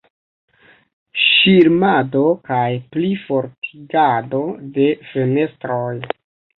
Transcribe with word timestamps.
Ŝirmado 1.25 2.25
kaj 2.49 2.65
plifortigado 2.97 4.45
de 4.81 4.93
fenestroj. 5.15 5.97